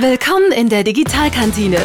[0.00, 1.78] Willkommen in der Digitalkantine.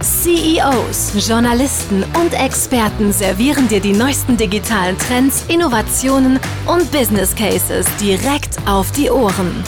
[0.00, 8.56] CEOs, Journalisten und Experten servieren dir die neuesten digitalen Trends, Innovationen und Business Cases direkt
[8.68, 9.64] auf die Ohren.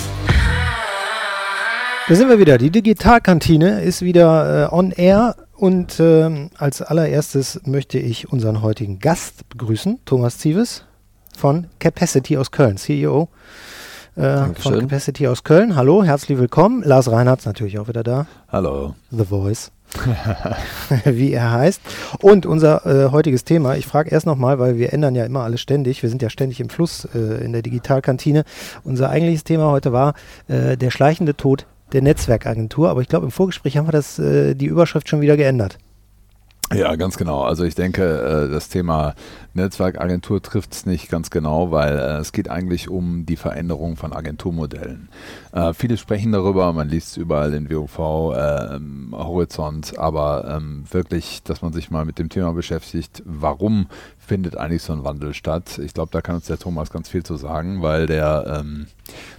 [2.06, 2.56] Da sind wir wieder.
[2.56, 9.00] Die Digitalkantine ist wieder äh, on air und äh, als allererstes möchte ich unseren heutigen
[9.00, 10.84] Gast begrüßen, Thomas Zieves
[11.36, 13.28] von Capacity aus Köln, CEO
[14.16, 15.76] äh, von Capacity aus Köln.
[15.76, 16.82] Hallo, herzlich willkommen.
[16.82, 18.26] Lars Reinhardt natürlich auch wieder da.
[18.48, 18.94] Hallo.
[19.10, 19.70] The Voice.
[21.04, 21.80] wie er heißt.
[22.20, 25.60] Und unser äh, heutiges Thema, ich frage erst nochmal, weil wir ändern ja immer alles
[25.60, 28.44] ständig, wir sind ja ständig im Fluss äh, in der Digitalkantine.
[28.84, 30.14] Unser eigentliches Thema heute war
[30.48, 34.54] äh, der schleichende Tod der Netzwerkagentur, aber ich glaube im Vorgespräch haben wir das, äh,
[34.54, 35.78] die Überschrift schon wieder geändert.
[36.72, 37.42] Ja, ganz genau.
[37.42, 39.14] Also ich denke, äh, das Thema
[39.54, 44.12] Netzwerkagentur trifft es nicht ganz genau, weil äh, es geht eigentlich um die Veränderung von
[44.12, 45.08] Agenturmodellen.
[45.52, 47.98] Äh, viele sprechen darüber, man liest überall in WOV,
[48.34, 48.78] äh,
[49.12, 53.86] Horizont, aber ähm, wirklich, dass man sich mal mit dem Thema beschäftigt, warum
[54.18, 55.78] findet eigentlich so ein Wandel statt?
[55.78, 58.86] Ich glaube, da kann uns der Thomas ganz viel zu sagen, weil der ähm,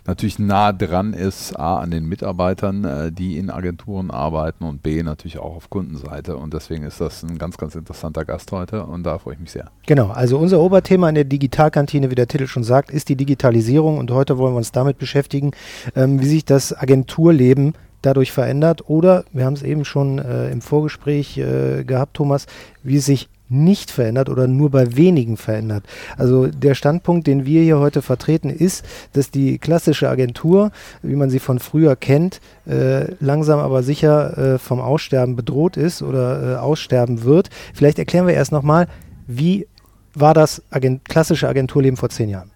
[0.06, 5.02] natürlich nah dran ist, A, an den Mitarbeitern, äh, die in Agenturen arbeiten und B,
[5.02, 6.38] natürlich auch auf Kundenseite.
[6.38, 9.52] Und deswegen ist das ein ganz, ganz interessanter Gast heute und da freue ich mich
[9.52, 9.72] sehr.
[9.86, 13.98] Genau, also unser Oberthema in der Digitalkantine, wie der Titel schon sagt, ist die Digitalisierung
[13.98, 15.52] und heute wollen wir uns damit beschäftigen,
[15.96, 20.62] ähm, wie sich das Agenturleben dadurch verändert oder, wir haben es eben schon äh, im
[20.62, 22.48] Vorgespräch äh, gehabt, Thomas,
[22.84, 25.86] wie sich nicht verändert oder nur bei wenigen verändert.
[26.18, 31.30] Also der Standpunkt, den wir hier heute vertreten, ist, dass die klassische Agentur, wie man
[31.30, 36.56] sie von früher kennt, äh, langsam aber sicher äh, vom Aussterben bedroht ist oder äh,
[36.56, 37.50] aussterben wird.
[37.74, 38.88] Vielleicht erklären wir erst nochmal,
[39.28, 39.68] wie
[40.14, 42.52] war das Agent klassische Agenturleben vor zehn Jahren?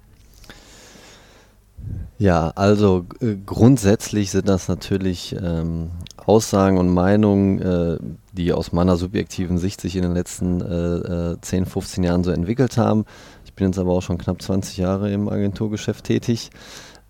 [2.19, 7.97] Ja, also äh, grundsätzlich sind das natürlich ähm, Aussagen und Meinungen, äh,
[8.33, 12.32] die aus meiner subjektiven Sicht sich in den letzten äh, 10, äh, 15 Jahren so
[12.32, 13.05] entwickelt haben.
[13.45, 16.49] Ich bin jetzt aber auch schon knapp 20 Jahre im Agenturgeschäft tätig.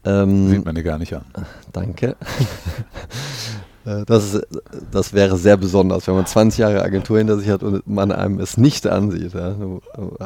[0.05, 1.25] Ähm, Sieht man dir gar nicht an.
[1.73, 2.15] Danke.
[3.87, 4.39] Äh, das,
[4.91, 8.39] das wäre sehr besonders, wenn man 20 Jahre Agentur hinter sich hat und man einem
[8.39, 9.33] es nicht ansieht.
[9.33, 9.55] Ja.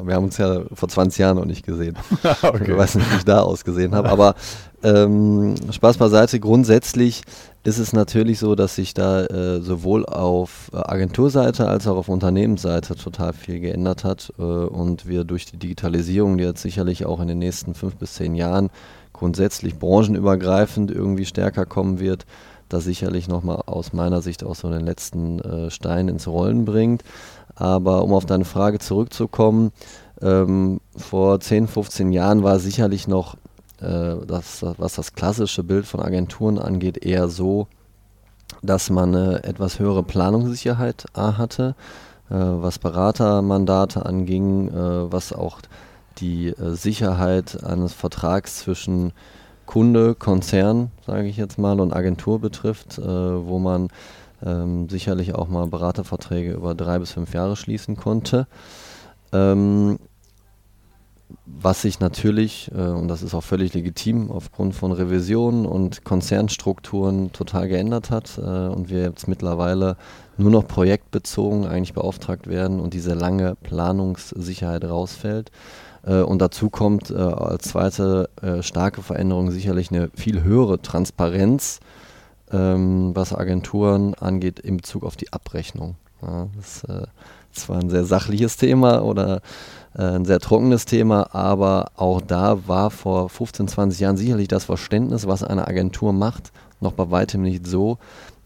[0.04, 1.96] Wir haben uns ja vor 20 Jahren noch nicht gesehen.
[2.42, 2.72] okay.
[2.72, 4.10] Ich weiß nicht, wie ich da ausgesehen habe.
[4.10, 4.36] Aber
[4.84, 7.22] ähm, Spaß beiseite, grundsätzlich
[7.64, 12.96] ist es natürlich so, dass sich da äh, sowohl auf Agenturseite als auch auf Unternehmensseite
[12.96, 17.28] total viel geändert hat äh, und wir durch die Digitalisierung, die jetzt sicherlich auch in
[17.28, 18.72] den nächsten fünf bis zehn Jahren
[19.14, 22.26] grundsätzlich branchenübergreifend irgendwie stärker kommen wird,
[22.74, 27.04] da sicherlich nochmal aus meiner Sicht auch so den letzten äh, Stein ins Rollen bringt.
[27.56, 29.72] Aber um auf deine Frage zurückzukommen,
[30.22, 33.36] ähm, vor 10, 15 Jahren war sicherlich noch,
[33.82, 37.68] äh, das, was das klassische Bild von Agenturen angeht, eher so,
[38.62, 41.76] dass man eine etwas höhere Planungssicherheit A hatte,
[42.30, 45.60] äh, was Beratermandate anging, äh, was auch
[46.20, 49.14] die äh, Sicherheit eines Vertrags zwischen
[49.72, 53.88] Kunde, Konzern, sage ich jetzt mal, und Agentur betrifft, äh, wo man
[54.46, 58.48] ähm, sicherlich auch mal Beraterverträge über drei bis fünf Jahre schließen konnte.
[59.32, 59.98] Ähm,
[61.46, 67.32] was sich natürlich, äh, und das ist auch völlig legitim, aufgrund von Revisionen und Konzernstrukturen
[67.32, 69.96] total geändert hat äh, und wir jetzt mittlerweile
[70.36, 75.50] nur noch projektbezogen eigentlich beauftragt werden und diese lange Planungssicherheit rausfällt.
[76.04, 81.80] Äh, und dazu kommt äh, als zweite äh, starke Veränderung sicherlich eine viel höhere Transparenz,
[82.52, 85.96] ähm, was Agenturen angeht in Bezug auf die Abrechnung.
[86.56, 89.42] Das ist zwar ein sehr sachliches Thema oder
[89.96, 95.26] ein sehr trockenes Thema, aber auch da war vor 15, 20 Jahren sicherlich das Verständnis,
[95.26, 97.98] was eine Agentur macht, noch bei weitem nicht so,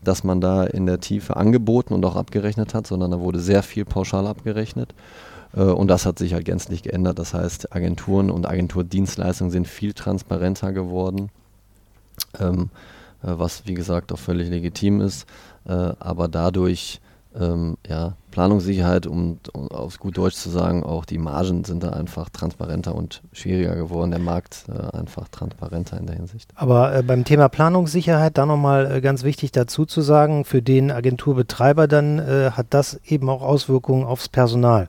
[0.05, 3.61] dass man da in der Tiefe angeboten und auch abgerechnet hat, sondern da wurde sehr
[3.61, 4.95] viel pauschal abgerechnet.
[5.55, 7.19] Äh, und das hat sich halt gänzlich geändert.
[7.19, 11.29] Das heißt, Agenturen und Agenturdienstleistungen sind viel transparenter geworden,
[12.39, 12.69] ähm,
[13.23, 15.25] äh, was wie gesagt auch völlig legitim ist.
[15.67, 16.99] Äh, aber dadurch
[17.37, 21.89] ähm, ja, Planungssicherheit, um, um auf gut Deutsch zu sagen, auch die Margen sind da
[21.89, 24.11] einfach transparenter und schwieriger geworden.
[24.11, 26.49] Der Markt äh, einfach transparenter in der Hinsicht.
[26.55, 30.91] Aber äh, beim Thema Planungssicherheit da nochmal äh, ganz wichtig dazu zu sagen, für den
[30.91, 34.87] Agenturbetreiber dann hat das eben auch Auswirkungen aufs Personal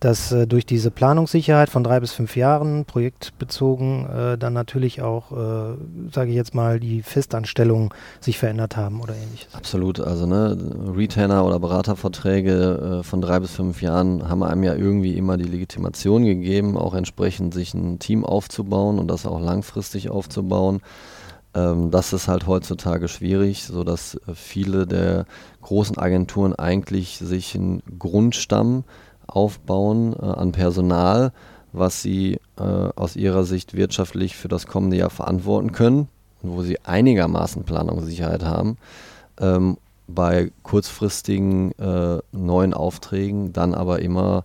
[0.00, 5.30] dass äh, durch diese Planungssicherheit von drei bis fünf Jahren, projektbezogen, äh, dann natürlich auch,
[5.30, 5.76] äh,
[6.10, 9.54] sage ich jetzt mal, die Festanstellungen sich verändert haben oder ähnliches.
[9.54, 10.56] Absolut, also ne,
[10.96, 15.44] Retainer oder Beraterverträge äh, von drei bis fünf Jahren haben einem ja irgendwie immer die
[15.44, 20.80] Legitimation gegeben, auch entsprechend sich ein Team aufzubauen und das auch langfristig aufzubauen.
[21.54, 25.26] Ähm, das ist halt heutzutage schwierig, sodass äh, viele der
[25.62, 28.84] großen Agenturen eigentlich sich einen Grundstamm
[29.30, 31.32] aufbauen äh, an Personal,
[31.72, 36.08] was sie äh, aus ihrer Sicht wirtschaftlich für das kommende Jahr verantworten können,
[36.42, 38.76] wo sie einigermaßen Planungssicherheit haben.
[39.38, 44.44] Ähm, bei kurzfristigen äh, neuen Aufträgen dann aber immer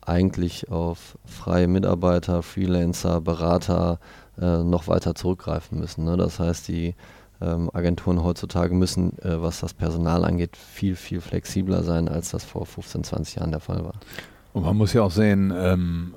[0.00, 3.98] eigentlich auf freie Mitarbeiter, Freelancer, Berater
[4.40, 6.04] äh, noch weiter zurückgreifen müssen.
[6.04, 6.16] Ne?
[6.16, 6.94] Das heißt, die
[7.40, 12.44] ähm, Agenturen heutzutage müssen, äh, was das Personal angeht, viel, viel flexibler sein, als das
[12.44, 13.94] vor 15, 20 Jahren der Fall war.
[14.52, 16.14] Und man muss ja auch sehen, ähm,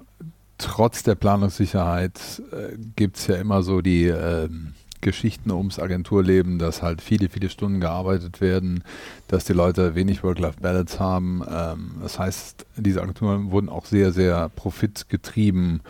[0.57, 6.81] trotz der Planungssicherheit äh, gibt es ja immer so die ähm, Geschichten ums Agenturleben, dass
[6.81, 8.83] halt viele, viele Stunden gearbeitet werden,
[9.27, 11.43] dass die Leute wenig Work-Life-Balance haben.
[11.49, 15.81] Ähm, das heißt, diese Agenturen wurden auch sehr, sehr profitgetrieben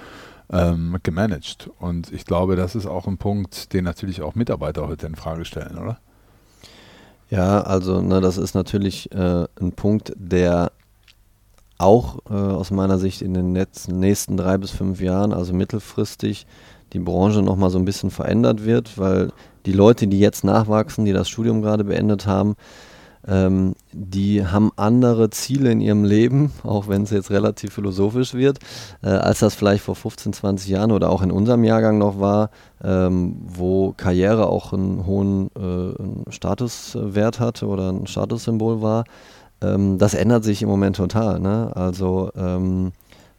[0.51, 1.69] ähm, gemanagt.
[1.79, 5.45] Und ich glaube, das ist auch ein Punkt, den natürlich auch Mitarbeiter heute in Frage
[5.45, 5.99] stellen, oder?
[7.29, 10.71] Ja, also ne, das ist natürlich äh, ein Punkt, der
[11.77, 16.47] auch äh, aus meiner Sicht in den nächsten drei bis fünf Jahren, also mittelfristig,
[16.93, 19.31] die Branche nochmal so ein bisschen verändert wird, weil
[19.65, 22.55] die Leute, die jetzt nachwachsen, die das Studium gerade beendet haben,
[23.29, 28.59] ähm, die haben andere Ziele in ihrem Leben, auch wenn es jetzt relativ philosophisch wird,
[29.03, 32.49] äh, als das vielleicht vor 15, 20 Jahren oder auch in unserem Jahrgang noch war,
[32.83, 39.03] ähm, wo Karriere auch einen hohen äh, Statuswert hatte oder ein Statussymbol war.
[39.61, 41.39] Ähm, das ändert sich im Moment total.
[41.39, 41.71] Ne?
[41.75, 42.93] Also ähm,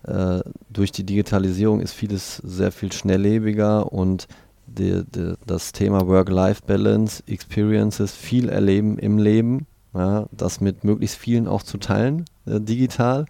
[0.06, 0.40] äh,
[0.70, 4.28] durch die Digitalisierung ist vieles sehr viel schnelllebiger und
[4.66, 11.48] die, die, das Thema Work-Life-Balance, Experiences, viel erleben im Leben, ja, das mit möglichst vielen
[11.48, 13.26] auch zu teilen, äh, digital,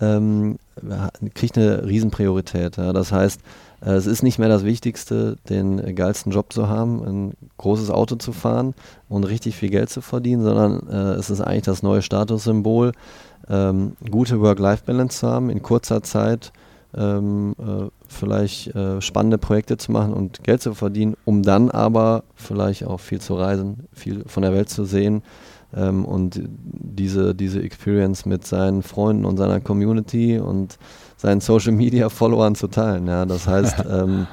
[0.00, 0.58] ähm,
[1.34, 2.76] kriegt eine Riesenpriorität.
[2.76, 2.92] Ja.
[2.92, 3.40] Das heißt,
[3.84, 8.16] äh, es ist nicht mehr das Wichtigste, den geilsten Job zu haben, ein großes Auto
[8.16, 8.74] zu fahren
[9.08, 12.92] und richtig viel Geld zu verdienen, sondern äh, es ist eigentlich das neue Statussymbol,
[13.48, 16.52] ähm, gute Work-Life-Balance zu haben, in kurzer Zeit
[16.94, 22.24] ähm, äh, vielleicht äh, spannende Projekte zu machen und Geld zu verdienen, um dann aber
[22.34, 25.22] vielleicht auch viel zu reisen, viel von der Welt zu sehen
[25.74, 30.78] ähm, und diese, diese Experience mit seinen Freunden und seiner Community und
[31.16, 33.06] seinen Social Media Followern zu teilen.
[33.06, 34.26] Ja, das heißt, ähm,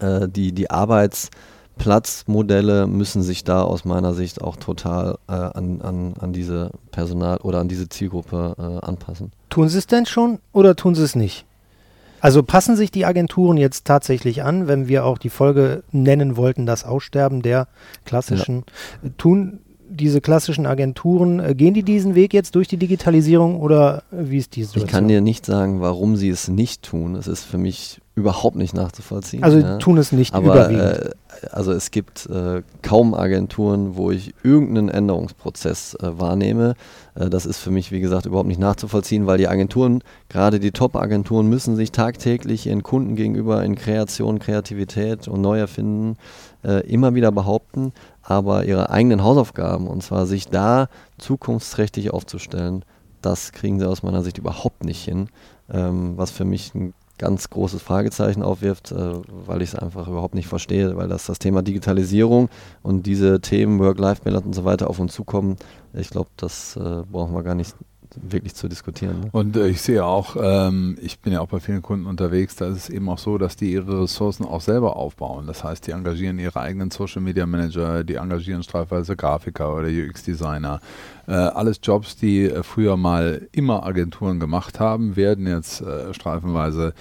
[0.00, 1.30] äh, die, die Arbeits-
[1.76, 7.38] Platzmodelle müssen sich da aus meiner Sicht auch total äh, an, an, an diese Personal-
[7.38, 9.32] oder an diese Zielgruppe äh, anpassen.
[9.50, 11.46] Tun sie es denn schon oder tun sie es nicht?
[12.20, 16.64] Also passen sich die Agenturen jetzt tatsächlich an, wenn wir auch die Folge nennen wollten,
[16.64, 17.68] das Aussterben der
[18.06, 18.64] klassischen,
[19.02, 19.10] ja.
[19.18, 24.38] tun diese klassischen Agenturen, äh, gehen die diesen Weg jetzt durch die Digitalisierung oder wie
[24.38, 24.86] ist die Situation?
[24.86, 27.14] Ich kann dir nicht sagen, warum sie es nicht tun.
[27.14, 29.42] Es ist für mich überhaupt nicht nachzuvollziehen.
[29.42, 29.78] Also ja.
[29.78, 30.82] tun es nicht Aber, überwiegend.
[30.82, 31.10] Äh,
[31.50, 36.74] also es gibt äh, kaum Agenturen, wo ich irgendeinen Änderungsprozess äh, wahrnehme.
[37.16, 40.70] Äh, das ist für mich, wie gesagt, überhaupt nicht nachzuvollziehen, weil die Agenturen, gerade die
[40.70, 46.16] Top-Agenturen, müssen sich tagtäglich ihren Kunden gegenüber in Kreation, Kreativität und Neuerfinden
[46.62, 47.92] äh, immer wieder behaupten,
[48.24, 50.88] aber ihre eigenen Hausaufgaben, und zwar sich da
[51.18, 52.84] zukunftsträchtig aufzustellen,
[53.20, 55.28] das kriegen sie aus meiner Sicht überhaupt nicht hin,
[55.70, 59.14] ähm, was für mich ein ganz großes Fragezeichen aufwirft, äh,
[59.46, 62.48] weil ich es einfach überhaupt nicht verstehe, weil das das Thema Digitalisierung
[62.82, 65.56] und diese Themen Work-Life-Balance und so weiter auf uns zukommen.
[65.92, 67.74] Ich glaube, das äh, brauchen wir gar nicht
[68.22, 69.20] wirklich zu diskutieren.
[69.20, 69.28] Ne?
[69.32, 72.66] Und äh, ich sehe auch, ähm, ich bin ja auch bei vielen Kunden unterwegs, da
[72.68, 75.46] ist es eben auch so, dass die ihre Ressourcen auch selber aufbauen.
[75.46, 80.80] Das heißt, die engagieren ihre eigenen Social Media Manager, die engagieren streifweise Grafiker oder UX-Designer.
[81.26, 86.94] Äh, alles Jobs, die äh, früher mal immer Agenturen gemacht haben, werden jetzt äh, streifenweise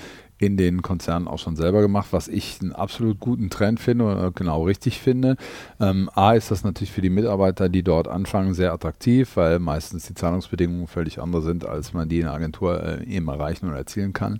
[0.43, 4.31] in den Konzernen auch schon selber gemacht, was ich einen absolut guten Trend finde oder
[4.31, 5.37] genau richtig finde.
[5.79, 10.05] Ähm, A ist das natürlich für die Mitarbeiter, die dort anfangen, sehr attraktiv, weil meistens
[10.05, 13.77] die Zahlungsbedingungen völlig andere sind, als man die in der Agentur äh, eben erreichen oder
[13.77, 14.39] erzielen kann.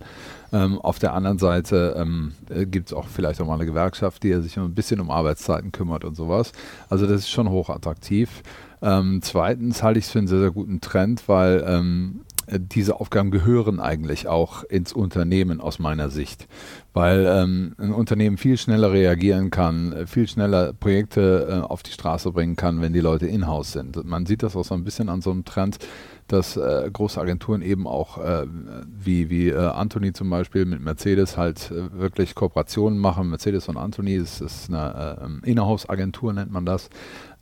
[0.51, 4.23] Ähm, auf der anderen Seite ähm, äh, gibt es auch vielleicht auch mal eine Gewerkschaft,
[4.23, 6.51] die sich ein bisschen um Arbeitszeiten kümmert und sowas.
[6.89, 8.43] Also das ist schon hochattraktiv.
[8.81, 12.99] Ähm, zweitens halte ich es für einen sehr, sehr guten Trend, weil ähm, äh, diese
[12.99, 16.47] Aufgaben gehören eigentlich auch ins Unternehmen aus meiner Sicht,
[16.93, 22.31] weil ähm, ein Unternehmen viel schneller reagieren kann, viel schneller Projekte äh, auf die Straße
[22.31, 24.03] bringen kann, wenn die Leute in-house sind.
[24.05, 25.79] Man sieht das auch so ein bisschen an so einem Trend,
[26.27, 28.45] dass äh, große Agenturen eben auch äh,
[28.87, 33.29] wie, wie äh, Anthony zum Beispiel mit Mercedes halt äh, wirklich Kooperationen machen.
[33.29, 36.89] Mercedes und Anthony, das ist eine äh, Inhouse-Agentur, nennt man das,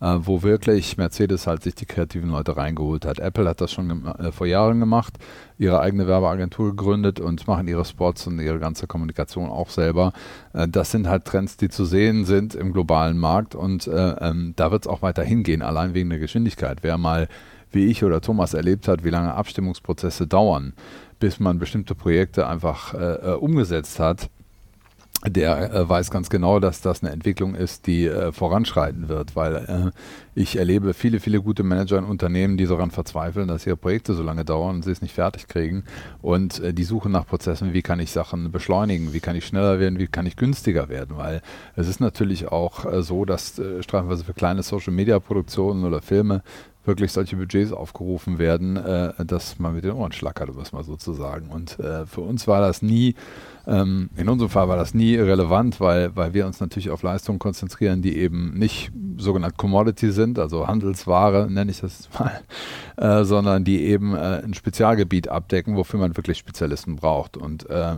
[0.02, 3.20] äh, wo wirklich Mercedes halt sich die kreativen Leute reingeholt hat.
[3.20, 5.18] Apple hat das schon vor Jahren gemacht,
[5.58, 10.14] ihre eigene Werbeagentur gegründet und machen ihre Spots und ihre ganze Kommunikation auch selber.
[10.54, 14.84] das sind halt Trends, die zu sehen sind im globalen Markt und ähm, da wird
[14.84, 16.80] es auch weiter hingehen, allein wegen der Geschwindigkeit.
[16.82, 17.28] Wer mal
[17.72, 20.74] wie ich oder Thomas erlebt hat, wie lange Abstimmungsprozesse dauern,
[21.20, 24.30] bis man bestimmte Projekte einfach äh, äh, umgesetzt hat,
[25.26, 29.56] der äh, weiß ganz genau, dass das eine Entwicklung ist, die äh, voranschreiten wird, weil
[29.56, 29.92] äh,
[30.34, 34.24] ich erlebe viele, viele gute Manager in Unternehmen, die daran verzweifeln, dass ihre Projekte so
[34.24, 35.84] lange dauern und sie es nicht fertig kriegen
[36.22, 39.80] und äh, die suchen nach Prozessen, wie kann ich Sachen beschleunigen, wie kann ich schneller
[39.80, 41.42] werden, wie kann ich günstiger werden, weil
[41.76, 46.42] es ist natürlich auch äh, so, dass äh, streifenweise für kleine Social-Media-Produktionen oder Filme
[46.84, 50.84] wirklich solche Budgets aufgerufen werden, äh, dass man mit den Ohren schlackert, um es mal
[50.84, 51.50] so zu sagen.
[51.50, 53.16] Und äh, für uns war das nie,
[53.68, 57.40] ähm, in unserem Fall war das nie relevant, weil, weil wir uns natürlich auf Leistungen
[57.40, 62.42] konzentrieren, die eben nicht sogenannt Commodity sind, also Handelsware nenne ich das mal,
[62.98, 67.38] äh, sondern die eben äh, ein Spezialgebiet abdecken, wofür man wirklich Spezialisten braucht.
[67.38, 67.98] Und äh,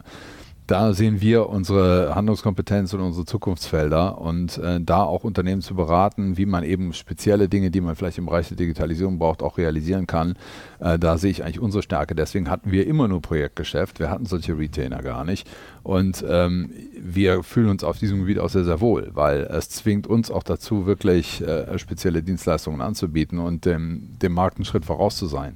[0.73, 6.35] da sehen wir unsere Handlungskompetenz und unsere Zukunftsfelder und äh, da auch Unternehmen zu beraten,
[6.35, 10.07] wie man eben spezielle Dinge, die man vielleicht im Bereich der Digitalisierung braucht, auch realisieren
[10.07, 10.33] kann.
[10.79, 12.15] Äh, da sehe ich eigentlich unsere Stärke.
[12.15, 13.99] Deswegen hatten wir immer nur Projektgeschäft.
[13.99, 15.47] Wir hatten solche Retainer gar nicht.
[15.83, 20.07] Und ähm, wir fühlen uns auf diesem Gebiet auch sehr, sehr wohl, weil es zwingt
[20.07, 25.17] uns auch dazu, wirklich äh, spezielle Dienstleistungen anzubieten und dem, dem Markt einen Schritt voraus
[25.17, 25.55] zu sein.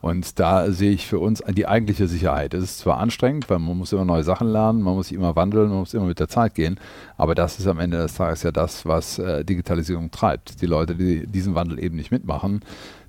[0.00, 2.54] Und da sehe ich für uns die eigentliche Sicherheit.
[2.54, 5.34] Es ist zwar anstrengend, weil man muss immer neue Sachen lernen, man muss sich immer
[5.34, 6.78] wandeln, man muss immer mit der Zeit gehen,
[7.16, 10.62] aber das ist am Ende des Tages ja das, was äh, Digitalisierung treibt.
[10.62, 12.60] Die Leute, die diesen Wandel eben nicht mitmachen,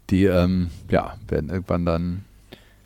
[0.10, 2.26] die ähm, ja, werden irgendwann dann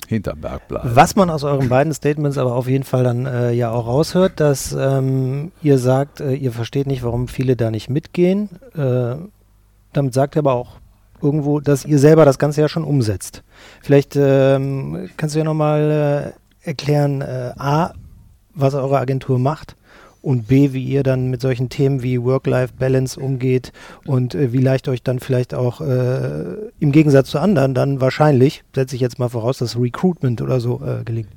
[0.07, 0.89] hinterm Berg bleiben.
[0.93, 4.39] Was man aus euren beiden Statements aber auf jeden Fall dann äh, ja auch raushört,
[4.39, 8.49] dass ähm, ihr sagt, äh, ihr versteht nicht, warum viele da nicht mitgehen.
[8.75, 9.15] Äh,
[9.93, 10.79] damit sagt ihr aber auch
[11.23, 13.43] irgendwo, dass ihr selber das Ganze ja schon umsetzt.
[13.81, 17.93] Vielleicht ähm, kannst du ja nochmal äh, erklären, äh, A,
[18.53, 19.75] was eure Agentur macht
[20.21, 23.71] und B, wie ihr dann mit solchen Themen wie Work-Life-Balance umgeht
[24.05, 28.63] und äh, wie leicht euch dann vielleicht auch äh, im Gegensatz zu anderen dann wahrscheinlich,
[28.73, 31.29] setze ich jetzt mal voraus, das Recruitment oder so äh, gelingt.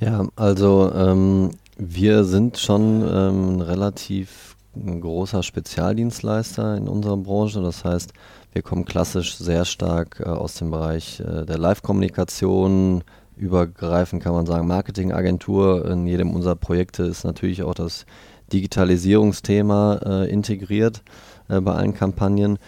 [0.00, 7.62] Ja, also ähm, wir sind schon ähm, relativ großer Spezialdienstleister in unserer Branche.
[7.62, 8.12] Das heißt,
[8.52, 13.02] wir kommen klassisch sehr stark äh, aus dem Bereich äh, der Live-Kommunikation,
[13.36, 15.86] übergreifend kann man sagen Marketingagentur.
[15.90, 18.06] In jedem unserer Projekte ist natürlich auch das
[18.52, 21.02] Digitalisierungsthema äh, integriert
[21.48, 22.58] äh, bei allen Kampagnen.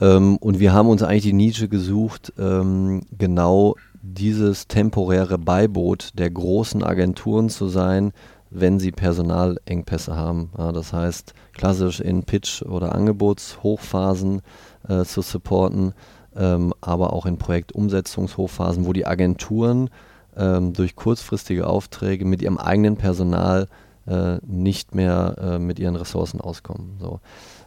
[0.00, 6.30] Ähm, und wir haben uns eigentlich die Nische gesucht, ähm, genau dieses temporäre Beiboot der
[6.30, 8.12] großen Agenturen zu sein,
[8.50, 10.50] wenn sie Personalengpässe haben.
[10.58, 14.42] Ja, das heißt, klassisch in Pitch- oder Angebotshochphasen
[14.88, 15.94] äh, zu supporten,
[16.36, 19.90] ähm, aber auch in Projektumsetzungshochphasen, wo die Agenturen
[20.36, 23.68] ähm, durch kurzfristige Aufträge mit ihrem eigenen Personal
[24.06, 26.96] äh, nicht mehr äh, mit ihren Ressourcen auskommen.
[27.00, 27.20] So.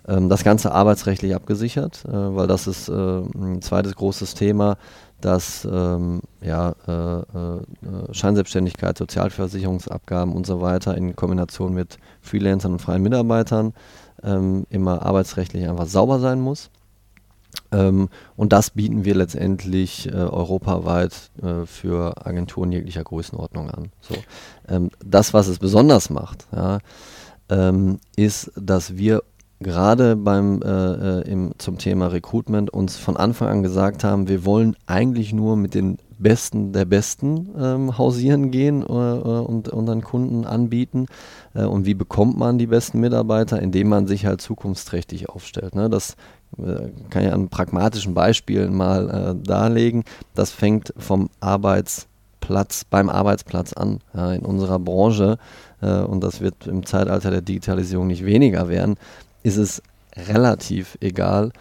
[0.08, 4.78] Ähm, das Ganze arbeitsrechtlich abgesichert, äh, weil das ist äh, ein zweites großes Thema,
[5.22, 13.02] dass ähm, ja, äh, Scheinselbstständigkeit, Sozialversicherungsabgaben und so weiter in Kombination mit Freelancern und freien
[13.02, 13.74] Mitarbeitern
[14.24, 16.70] ähm, immer arbeitsrechtlich einfach sauber sein muss.
[17.72, 23.92] Ähm, und das bieten wir letztendlich äh, europaweit äh, für Agenturen jeglicher Größenordnung an.
[24.02, 24.16] So.
[24.68, 26.80] Ähm, das, was es besonders macht, ja,
[27.50, 29.24] ähm, ist, dass wir
[29.60, 34.46] gerade beim äh, äh im, zum Thema Recruitment uns von Anfang an gesagt haben, wir
[34.46, 40.02] wollen eigentlich nur mit den Besten der Besten ähm, hausieren gehen äh, äh und unseren
[40.02, 41.08] Kunden anbieten.
[41.54, 43.62] Äh, und wie bekommt man die besten Mitarbeiter?
[43.62, 45.76] Indem man sich halt zukunftsträchtig aufstellt.
[45.76, 45.90] Ne?
[45.90, 46.16] Das
[47.10, 50.04] kann ich an pragmatischen Beispielen mal äh, darlegen.
[50.36, 54.00] Das fängt vom Arbeitsplatz, beim Arbeitsplatz an.
[54.14, 55.38] Ja, in unserer Branche,
[55.82, 58.96] äh, und das wird im Zeitalter der Digitalisierung nicht weniger werden,
[59.44, 59.82] ist es
[60.16, 61.52] relativ egal,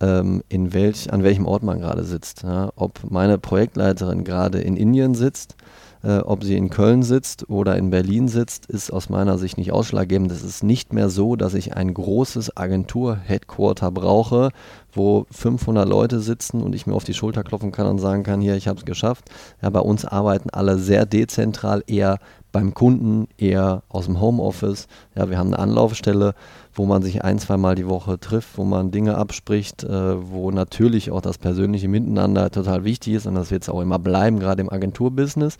[0.00, 2.42] ähm, in welch, an welchem Ort man gerade sitzt.
[2.42, 5.56] Ja, ob meine Projektleiterin gerade in Indien sitzt
[6.02, 9.72] äh, ob sie in Köln sitzt oder in Berlin sitzt, ist aus meiner Sicht nicht
[9.72, 10.30] ausschlaggebend.
[10.30, 14.50] Es ist nicht mehr so, dass ich ein großes Agentur-Headquarter brauche,
[14.92, 18.40] wo 500 Leute sitzen und ich mir auf die Schulter klopfen kann und sagen kann,
[18.40, 19.30] hier, ich habe es geschafft.
[19.62, 22.18] Ja, bei uns arbeiten alle sehr dezentral, eher
[22.52, 24.86] beim Kunden eher aus dem Homeoffice.
[25.14, 26.34] Ja, wir haben eine Anlaufstelle,
[26.72, 31.10] wo man sich ein, zweimal die Woche trifft, wo man Dinge abspricht, äh, wo natürlich
[31.10, 34.62] auch das persönliche Miteinander total wichtig ist und das wird es auch immer bleiben, gerade
[34.62, 35.58] im Agenturbusiness,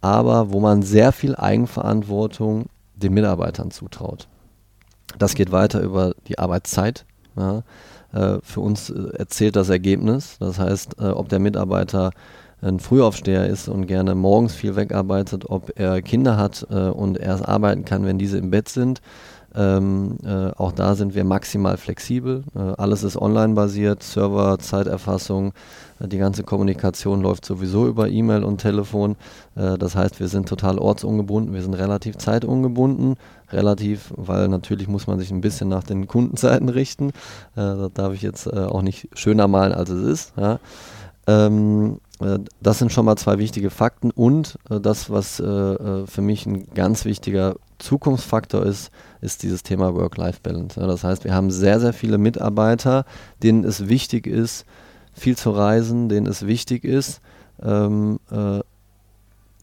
[0.00, 4.28] aber wo man sehr viel Eigenverantwortung den Mitarbeitern zutraut.
[5.18, 7.04] Das geht weiter über die Arbeitszeit.
[7.36, 7.62] Ja.
[8.12, 10.36] Äh, für uns äh, erzählt das Ergebnis.
[10.38, 12.12] Das heißt, äh, ob der Mitarbeiter
[12.64, 17.46] ein Frühaufsteher ist und gerne morgens viel wegarbeitet, ob er Kinder hat äh, und erst
[17.46, 19.00] arbeiten kann, wenn diese im Bett sind.
[19.56, 22.42] Ähm, äh, auch da sind wir maximal flexibel.
[22.56, 25.52] Äh, alles ist online basiert, Server, Zeiterfassung,
[26.00, 29.14] äh, die ganze Kommunikation läuft sowieso über E-Mail und Telefon.
[29.54, 33.14] Äh, das heißt, wir sind total ortsungebunden, wir sind relativ zeitungebunden.
[33.52, 37.10] Relativ, weil natürlich muss man sich ein bisschen nach den Kundenzeiten richten.
[37.10, 37.12] Äh,
[37.54, 40.32] das darf ich jetzt äh, auch nicht schöner malen, als es ist.
[40.36, 40.58] Ja.
[41.26, 42.03] Ähm, äh,
[42.60, 46.66] das sind schon mal zwei wichtige Fakten und äh, das, was äh, für mich ein
[46.74, 48.90] ganz wichtiger Zukunftsfaktor ist,
[49.20, 50.78] ist dieses Thema Work-Life-Balance.
[50.78, 53.04] das heißt, wir haben sehr, sehr viele Mitarbeiter,
[53.42, 54.64] denen es wichtig ist,
[55.12, 57.20] viel zu reisen, denen es wichtig ist,
[57.62, 58.60] ähm, äh,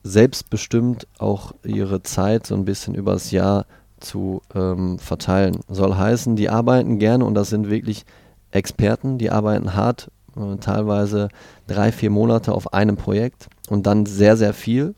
[0.03, 3.65] selbstbestimmt auch ihre Zeit so ein bisschen übers Jahr
[3.99, 5.59] zu ähm, verteilen.
[5.69, 8.05] Soll heißen, die arbeiten gerne und das sind wirklich
[8.51, 11.29] Experten, die arbeiten hart äh, teilweise
[11.67, 14.95] drei, vier Monate auf einem Projekt und dann sehr, sehr viel,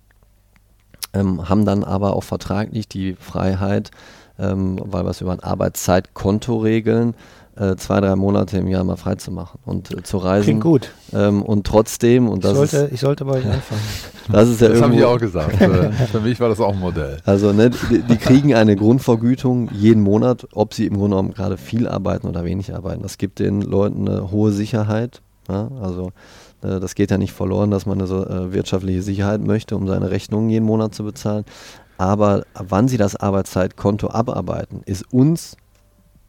[1.13, 3.91] ähm, haben dann aber auch vertraglich die Freiheit,
[4.39, 7.15] ähm, weil wir es über ein Arbeitszeitkonto regeln,
[7.55, 10.45] äh, zwei, drei Monate im Jahr mal frei zu machen und äh, zu reisen.
[10.45, 10.91] Klingt gut.
[11.13, 13.81] Ähm, und trotzdem, und das ich sollte, ist, ich sollte bei euch anfangen.
[14.31, 15.57] Das ist ja das habe irgendwo, ich auch gesagt.
[15.57, 17.17] Für, für mich war das auch ein Modell.
[17.25, 21.57] Also ne, die, die kriegen eine Grundvergütung jeden Monat, ob sie im Grunde genommen gerade
[21.57, 23.03] viel arbeiten oder wenig arbeiten.
[23.03, 25.21] Das gibt den Leuten eine hohe Sicherheit.
[25.49, 25.67] Ja?
[25.81, 26.13] Also
[26.61, 29.87] äh, das geht ja nicht verloren, dass man eine so, äh, wirtschaftliche Sicherheit möchte, um
[29.87, 31.43] seine Rechnungen jeden Monat zu bezahlen.
[31.97, 35.57] Aber wann sie das Arbeitszeitkonto abarbeiten, ist uns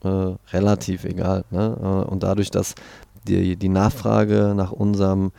[0.04, 1.44] äh, relativ egal.
[1.50, 1.76] Ne?
[1.80, 2.74] Äh, und dadurch, dass
[3.26, 5.32] die, die Nachfrage nach unserem,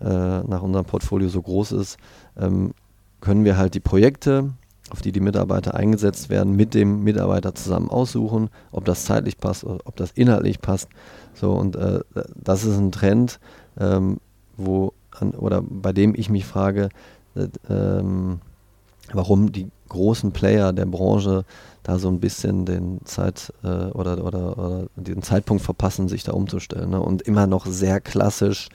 [0.00, 1.98] äh, nach unserem Portfolio so groß ist,
[2.38, 2.72] ähm,
[3.20, 4.50] können wir halt die Projekte,
[4.90, 9.64] auf die die Mitarbeiter eingesetzt werden, mit dem Mitarbeiter zusammen aussuchen, ob das zeitlich passt,
[9.64, 10.88] ob das inhaltlich passt.
[11.34, 12.00] So und äh,
[12.34, 13.40] das ist ein Trend,
[13.78, 14.18] ähm,
[14.56, 16.88] wo an, oder bei dem ich mich frage,
[17.34, 18.40] äh, ähm,
[19.12, 21.44] warum die großen Player der Branche
[21.86, 26.32] da so ein bisschen den Zeit äh, oder, oder, oder den Zeitpunkt verpassen, sich da
[26.32, 26.90] umzustellen.
[26.90, 27.00] Ne?
[27.00, 28.68] Und immer noch sehr klassisch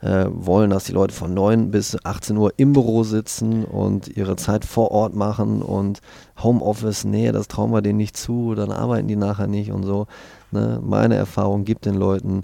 [0.00, 4.36] äh, wollen, dass die Leute von 9 bis 18 Uhr im Büro sitzen und ihre
[4.36, 6.00] Zeit vor Ort machen und
[6.42, 10.06] Homeoffice, nee, das trauen wir denen nicht zu, dann arbeiten die nachher nicht und so.
[10.50, 10.78] Ne?
[10.84, 12.42] Meine Erfahrung gibt den Leuten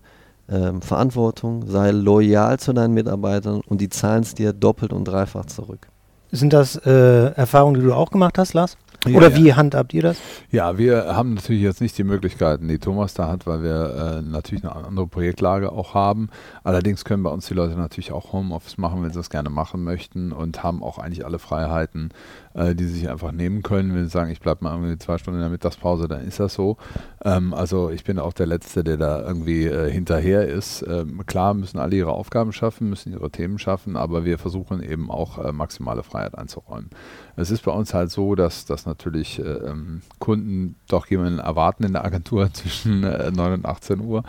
[0.49, 5.45] ähm, Verantwortung, sei loyal zu deinen Mitarbeitern und die zahlen es dir doppelt und dreifach
[5.45, 5.89] zurück.
[6.33, 8.79] Sind das äh, Erfahrungen, die du auch gemacht hast, Lars?
[9.07, 9.57] Oder Ja, wie ja.
[9.57, 10.19] handhabt ihr das?
[10.51, 14.23] Ja, wir haben natürlich jetzt nicht die Möglichkeiten, die Thomas da hat, weil wir äh,
[14.23, 16.29] natürlich eine andere Projektlage auch haben.
[16.63, 19.85] Allerdings können bei uns die Leute natürlich auch Homeoffice machen, wenn sie das gerne machen
[19.85, 22.11] möchten und haben auch eigentlich alle Freiheiten,
[22.55, 23.95] äh, die sie sich einfach nehmen können.
[23.95, 26.55] Wenn sie sagen, ich bleibe mal irgendwie zwei Stunden in der Mittagspause, dann ist das
[26.55, 26.77] so.
[27.25, 30.85] Ähm, also ich bin auch der Letzte, der da irgendwie äh, hinterher ist.
[30.89, 35.11] Ähm, klar müssen alle ihre Aufgaben schaffen, müssen ihre Themen schaffen, aber wir versuchen eben
[35.11, 36.91] auch äh, maximale Freiheit einzuräumen.
[37.37, 38.94] Es ist bei uns halt so, dass, dass natürlich
[39.39, 44.23] äh, ähm, Kunden doch jemanden erwarten in der Agentur zwischen äh, 9 und 18 Uhr.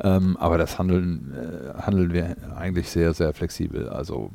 [0.00, 3.88] Ähm, aber das handeln, äh, handeln wir eigentlich sehr, sehr flexibel.
[3.88, 4.30] Also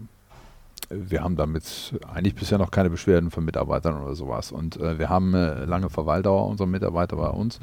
[0.89, 4.51] äh, wir haben damit eigentlich bisher noch keine Beschwerden von Mitarbeitern oder sowas.
[4.51, 7.59] Und äh, wir haben äh, lange Verweildauer unserer Mitarbeiter bei uns.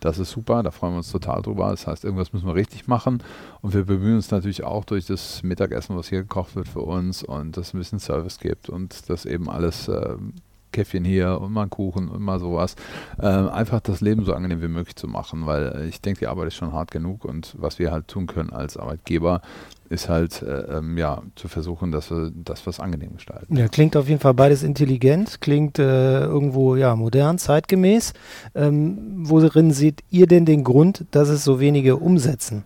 [0.00, 1.70] Das ist super, da freuen wir uns total drüber.
[1.70, 3.22] Das heißt, irgendwas müssen wir richtig machen.
[3.62, 7.22] Und wir bemühen uns natürlich auch durch das Mittagessen, was hier gekocht wird für uns
[7.22, 10.34] und dass es ein bisschen Service gibt und dass eben alles ähm,
[10.76, 12.76] Käffchen hier und mal einen Kuchen und mal sowas.
[13.20, 16.26] Ähm, einfach das Leben so angenehm wie möglich zu machen, weil äh, ich denke, die
[16.26, 19.40] Arbeit ist schon hart genug und was wir halt tun können als Arbeitgeber,
[19.88, 23.56] ist halt äh, ähm, ja zu versuchen, dass wir das was angenehm gestalten.
[23.56, 28.12] Ja, klingt auf jeden Fall beides intelligent, klingt äh, irgendwo ja modern, zeitgemäß.
[28.54, 32.64] Ähm, worin seht ihr denn den Grund, dass es so wenige umsetzen?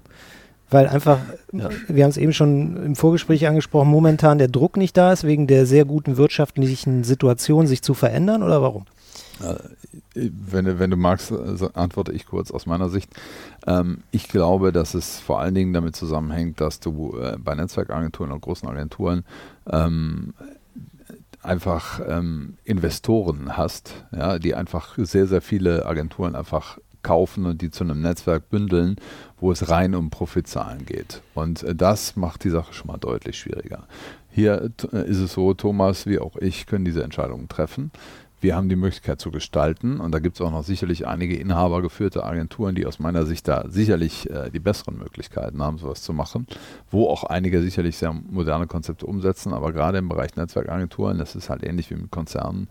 [0.70, 1.18] Weil einfach,
[1.52, 1.68] Ja.
[1.88, 5.46] wir haben es eben schon im Vorgespräch angesprochen, momentan der Druck nicht da ist, wegen
[5.46, 8.84] der sehr guten wirtschaftlichen Situation sich zu verändern oder warum?
[10.14, 11.36] Wenn, du- wenn du magst, äh,
[11.72, 13.10] antworte ich kurz aus meiner Sicht.
[13.66, 18.32] Ähm, ich glaube, dass es vor allen Dingen damit zusammenhängt, dass du äh, bei Netzwerkagenturen
[18.32, 19.24] und großen Agenturen
[19.70, 20.34] ähm,
[21.42, 27.70] einfach ähm, Investoren hast, ja, die einfach sehr, sehr viele Agenturen einfach kaufen und die
[27.70, 28.96] zu einem Netzwerk bündeln,
[29.38, 31.22] wo es rein um Profitzahlen geht.
[31.34, 33.86] Und äh, das macht die Sache schon mal deutlich schwieriger.
[34.32, 37.90] Hier ist es so, Thomas wie auch ich können diese Entscheidungen treffen.
[38.40, 42.24] Wir haben die Möglichkeit zu gestalten und da gibt es auch noch sicherlich einige inhabergeführte
[42.24, 46.46] Agenturen, die aus meiner Sicht da sicherlich äh, die besseren Möglichkeiten haben, sowas zu machen,
[46.90, 51.50] wo auch einige sicherlich sehr moderne Konzepte umsetzen, aber gerade im Bereich Netzwerkagenturen, das ist
[51.50, 52.68] halt ähnlich wie mit Konzernen,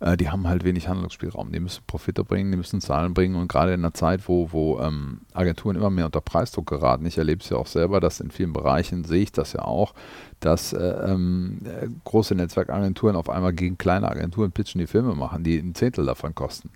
[0.00, 1.52] äh, die haben halt wenig Handlungsspielraum.
[1.52, 4.80] Die müssen Profite bringen, die müssen Zahlen bringen und gerade in einer Zeit, wo, wo
[4.80, 8.30] ähm, Agenturen immer mehr unter Preisdruck geraten, ich erlebe es ja auch selber, dass in
[8.30, 9.94] vielen Bereichen sehe ich das ja auch,
[10.40, 11.60] dass äh, ähm,
[12.04, 16.34] große Netzwerkagenturen auf einmal gegen kleine Agenturen pitchen, die Filme machen, die ein Zehntel davon
[16.34, 16.70] kosten.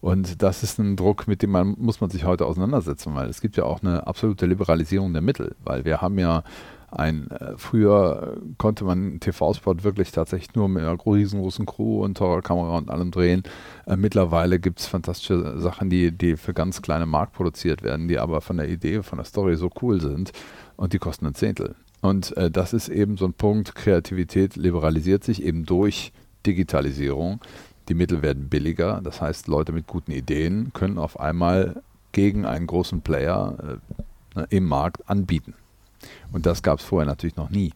[0.00, 3.40] Und das ist ein Druck, mit dem man muss man sich heute auseinandersetzen, weil es
[3.40, 6.44] gibt ja auch eine absolute Liberalisierung der Mittel, weil wir haben ja
[6.96, 12.42] ein, äh, früher konnte man TV-Spot wirklich tatsächlich nur mit einer riesengroßen Crew und teurer
[12.42, 13.42] Kamera und allem drehen.
[13.86, 18.18] Äh, mittlerweile gibt es fantastische Sachen, die, die für ganz kleine Markt produziert werden, die
[18.18, 20.32] aber von der Idee, von der Story so cool sind
[20.76, 21.74] und die kosten ein Zehntel.
[22.00, 26.12] Und äh, das ist eben so ein Punkt, Kreativität liberalisiert sich eben durch
[26.46, 27.40] Digitalisierung.
[27.88, 31.82] Die Mittel werden billiger, das heißt, Leute mit guten Ideen können auf einmal
[32.12, 33.78] gegen einen großen Player
[34.34, 35.54] äh, im Markt anbieten.
[36.32, 37.72] Und das gab es vorher natürlich noch nie.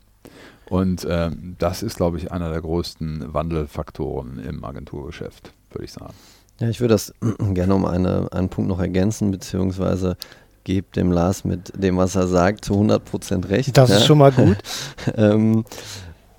[0.68, 6.14] Und ähm, das ist, glaube ich, einer der größten Wandelfaktoren im Agenturgeschäft, würde ich sagen.
[6.60, 10.16] Ja, ich würde das gerne um eine, einen Punkt noch ergänzen, beziehungsweise
[10.64, 13.76] gebe dem Lars mit dem, was er sagt, zu 100% recht.
[13.76, 13.96] Das ja.
[13.96, 14.58] ist schon mal gut.
[15.16, 15.64] ähm,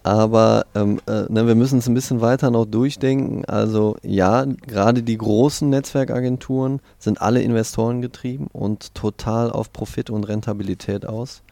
[0.04, 3.46] aber ähm, äh, ne, wir müssen es ein bisschen weiter noch durchdenken.
[3.46, 10.24] Also ja, gerade die großen Netzwerkagenturen sind alle Investoren getrieben und total auf Profit und
[10.24, 11.44] Rentabilität aus.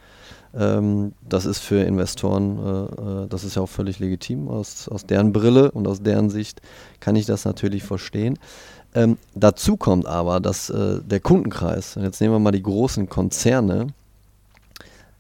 [0.57, 4.47] Ähm, das ist für Investoren, äh, äh, das ist ja auch völlig legitim.
[4.47, 6.62] Aus, aus deren Brille und aus deren Sicht
[6.99, 8.39] kann ich das natürlich verstehen.
[8.95, 13.07] Ähm, dazu kommt aber, dass äh, der Kundenkreis, und jetzt nehmen wir mal die großen
[13.07, 13.88] Konzerne,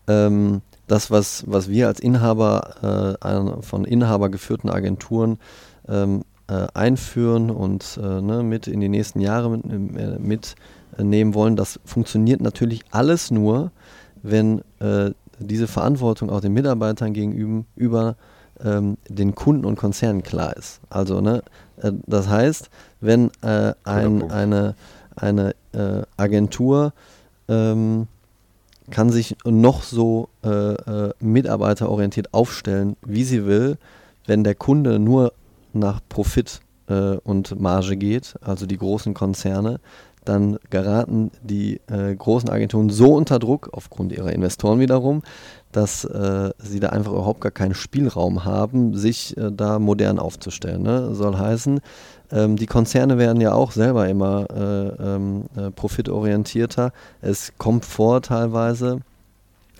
[0.07, 5.37] ähm, das, was, was wir als Inhaber äh, von Inhaber geführten Agenturen
[5.87, 10.55] ähm, äh, einführen und äh, ne, mit in die nächsten Jahre mitnehmen mit,
[11.35, 13.71] wollen, das funktioniert natürlich alles nur,
[14.23, 18.15] wenn äh, diese Verantwortung auch den Mitarbeitern gegenüber
[18.63, 20.81] ähm, den Kunden und Konzernen klar ist.
[20.89, 21.43] Also, ne,
[21.77, 22.69] äh, das heißt,
[23.01, 24.75] wenn äh, ein, eine,
[25.15, 26.93] eine äh, Agentur
[27.47, 28.07] ähm,
[28.91, 33.77] kann sich noch so äh, äh, mitarbeiterorientiert aufstellen, wie sie will,
[34.25, 35.33] wenn der Kunde nur
[35.73, 36.61] nach Profit
[37.23, 39.79] und Marge geht, also die großen Konzerne,
[40.29, 45.23] dann geraten die äh, großen Agenturen so unter Druck, aufgrund ihrer Investoren wiederum,
[45.71, 50.83] dass äh, sie da einfach überhaupt gar keinen Spielraum haben, sich äh, da modern aufzustellen.
[50.83, 51.13] Ne?
[51.15, 51.81] Soll heißen,
[52.31, 56.91] ähm, die Konzerne werden ja auch selber immer äh, ähm, äh, profitorientierter.
[57.21, 58.99] Es kommt vor teilweise,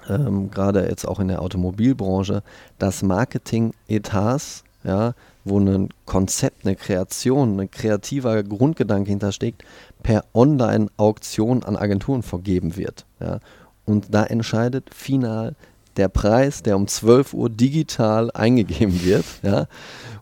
[0.09, 2.41] ähm, gerade jetzt auch in der Automobilbranche,
[2.79, 5.13] dass Marketing-Etats, ja,
[5.49, 9.63] wo ein Konzept, eine Kreation, ein kreativer Grundgedanke hintersteckt,
[10.03, 13.05] per Online-Auktion an Agenturen vergeben wird.
[13.19, 13.39] Ja.
[13.85, 15.55] Und da entscheidet final
[15.97, 19.25] der Preis, der um 12 Uhr digital eingegeben wird.
[19.43, 19.67] Ja.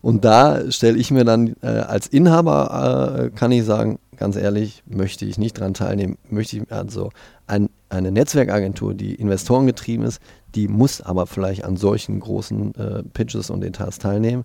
[0.02, 4.82] Und da stelle ich mir dann äh, als Inhaber, äh, kann ich sagen, ganz ehrlich,
[4.86, 6.18] möchte ich nicht daran teilnehmen.
[6.30, 7.10] Möchte ich also
[7.46, 10.20] ein, eine Netzwerkagentur, die investorengetrieben ist,
[10.54, 14.44] die muss aber vielleicht an solchen großen äh, Pitches und Etats teilnehmen.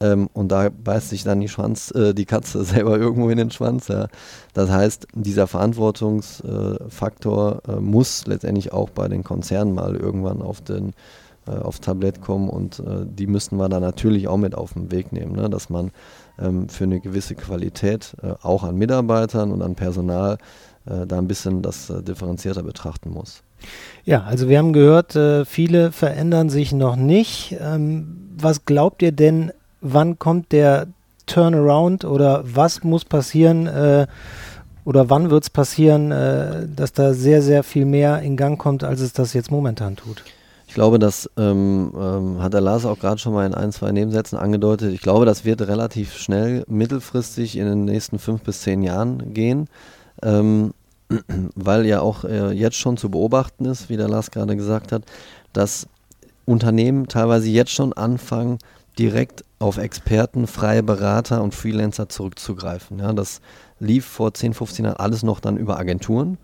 [0.00, 3.50] Ähm, und da beißt sich dann die, Schwanz, äh, die Katze selber irgendwo in den
[3.50, 3.88] Schwanz.
[3.88, 4.08] Ja.
[4.54, 10.92] Das heißt, dieser Verantwortungsfaktor äh, muss letztendlich auch bei den Konzernen mal irgendwann auf den
[11.48, 14.90] äh, aufs Tablett kommen und äh, die müssten wir dann natürlich auch mit auf den
[14.90, 15.48] Weg nehmen, ne?
[15.48, 15.92] dass man
[16.38, 20.38] ähm, für eine gewisse Qualität äh, auch an Mitarbeitern und an Personal
[20.88, 23.42] äh, da ein bisschen das differenzierter betrachten muss.
[24.04, 27.56] Ja, also wir haben gehört, viele verändern sich noch nicht.
[27.60, 30.86] Ähm, was glaubt ihr denn, wann kommt der
[31.26, 34.06] Turnaround oder was muss passieren äh,
[34.84, 38.82] oder wann wird es passieren, äh, dass da sehr, sehr viel mehr in Gang kommt,
[38.84, 40.24] als es das jetzt momentan tut?
[40.66, 43.90] Ich glaube, das ähm, ähm, hat der Lars auch gerade schon mal in ein, zwei
[43.90, 44.92] Nebensätzen angedeutet.
[44.92, 49.68] Ich glaube, das wird relativ schnell, mittelfristig in den nächsten fünf bis zehn Jahren gehen,
[50.22, 50.72] ähm,
[51.54, 55.02] weil ja auch äh, jetzt schon zu beobachten ist, wie der Lars gerade gesagt hat,
[55.52, 55.86] dass
[56.44, 58.58] Unternehmen teilweise jetzt schon anfangen,
[58.98, 62.98] direkt auf Experten, freie Berater und Freelancer zurückzugreifen.
[62.98, 63.40] Ja, das
[63.80, 66.38] lief vor 10, 15 Jahren alles noch dann über Agenturen.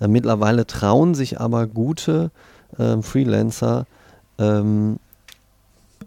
[0.00, 2.30] Äh, mittlerweile trauen sich aber gute
[2.78, 3.86] äh, Freelancer
[4.38, 4.98] ähm,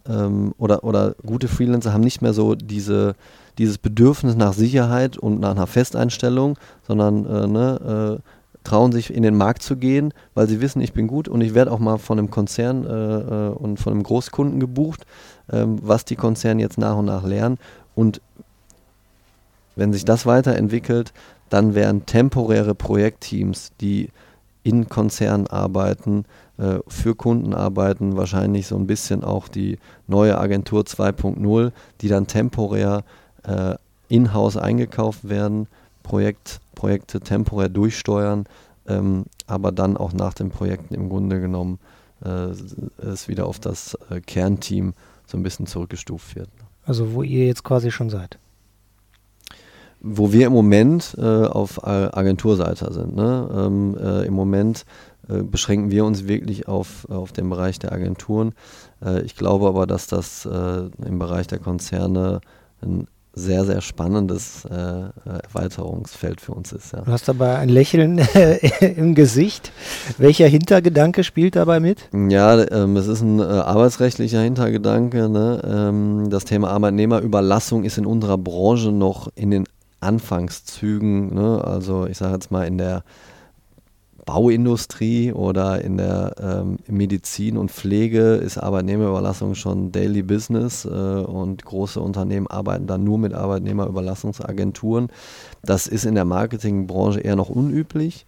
[0.07, 3.15] ähm, oder, oder gute Freelancer haben nicht mehr so diese,
[3.59, 8.29] dieses Bedürfnis nach Sicherheit und nach einer Festeinstellung, sondern äh, ne, äh,
[8.63, 11.53] trauen sich in den Markt zu gehen, weil sie wissen, ich bin gut und ich
[11.53, 15.05] werde auch mal von einem Konzern äh, äh, und von einem Großkunden gebucht,
[15.51, 17.57] ähm, was die Konzerne jetzt nach und nach lernen.
[17.95, 18.21] Und
[19.75, 21.13] wenn sich das weiterentwickelt,
[21.49, 24.09] dann werden temporäre Projektteams, die
[24.63, 26.25] in Konzernen arbeiten,
[26.57, 32.27] äh, für Kunden arbeiten, wahrscheinlich so ein bisschen auch die neue Agentur 2.0, die dann
[32.27, 33.03] temporär
[33.43, 33.75] äh,
[34.09, 35.67] in-house eingekauft werden,
[36.03, 38.45] Projekt, Projekte temporär durchsteuern,
[38.87, 41.79] ähm, aber dann auch nach den Projekten im Grunde genommen
[42.23, 42.53] äh,
[43.05, 44.93] es wieder auf das äh, Kernteam
[45.27, 46.49] so ein bisschen zurückgestuft wird.
[46.85, 48.39] Also wo ihr jetzt quasi schon seid
[50.01, 53.15] wo wir im Moment äh, auf Agenturseite sind.
[53.15, 53.49] Ne?
[53.53, 54.85] Ähm, äh, Im Moment
[55.27, 58.53] äh, beschränken wir uns wirklich auf, auf den Bereich der Agenturen.
[59.03, 62.41] Äh, ich glaube aber, dass das im Bereich der Konzerne
[62.81, 63.07] ein
[63.39, 66.93] sehr, sehr spannendes äh, Erweiterungsfeld für uns ist.
[66.93, 67.01] Ja.
[67.01, 68.19] Du hast dabei ein Lächeln
[68.81, 69.71] im Gesicht.
[70.17, 72.09] Welcher Hintergedanke spielt dabei mit?
[72.13, 75.29] Ja, ähm, es ist ein äh, arbeitsrechtlicher Hintergedanke.
[75.29, 75.61] Ne?
[75.65, 79.65] Ähm, das Thema Arbeitnehmerüberlassung ist in unserer Branche noch in den
[80.01, 81.61] Anfangszügen, ne?
[81.63, 83.03] also ich sage jetzt mal in der
[84.29, 91.65] Bauindustrie oder in der ähm, Medizin und Pflege ist Arbeitnehmerüberlassung schon Daily Business äh, und
[91.65, 95.07] große Unternehmen arbeiten dann nur mit Arbeitnehmerüberlassungsagenturen.
[95.63, 98.27] Das ist in der Marketingbranche eher noch unüblich.